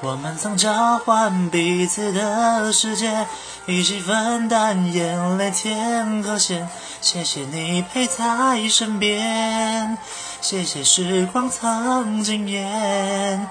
[0.00, 3.26] 我们曾交换彼此的世界，
[3.66, 6.68] 一起分担眼泪天和咸。
[7.00, 9.96] 谢谢你陪在身边，
[10.40, 13.48] 谢谢时光曾惊艳。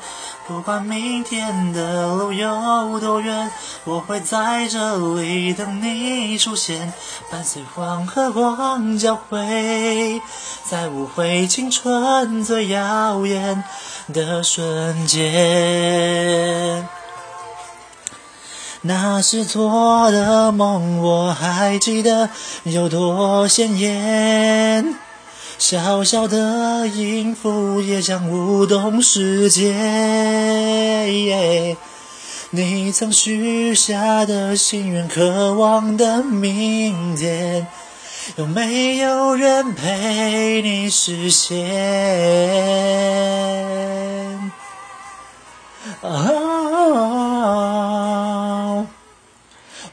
[0.48, 3.52] 不管明天的路有多远，
[3.84, 6.94] 我会在这里等你出现。
[7.32, 10.22] 伴随黄和光交汇，
[10.64, 13.64] 在无悔青春最耀眼
[14.14, 16.88] 的瞬间。
[18.82, 22.30] 那是做的梦，我还记得
[22.66, 24.96] 有多鲜艳。
[25.68, 29.74] 小小的音符也将舞动世界。
[32.52, 37.66] 你曾许下的心愿，渴望的明天，
[38.36, 41.56] 有没有人陪你实现？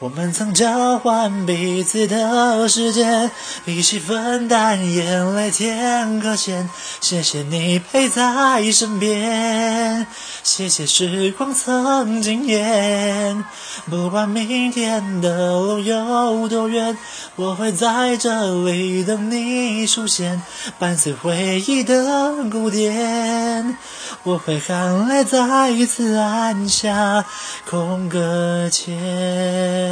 [0.03, 3.31] 我们曾交换彼此的时间，
[3.67, 6.69] 一起分担眼泪天和咸。
[7.01, 10.05] 谢谢你陪在身边，
[10.43, 13.45] 谢谢时光曾惊艳。
[13.89, 16.99] 不管明天的路有多远，
[17.37, 20.43] 我会在这里等你出现，
[20.81, 23.79] 伴随回忆的鼓点。
[24.25, 27.25] 我会含泪再一次按下
[27.71, 29.92] 空格键。